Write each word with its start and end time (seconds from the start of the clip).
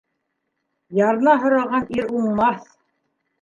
Ярна 0.99 1.35
һораған 1.43 1.85
ир 1.99 2.09
уңмаҫ 2.23 2.67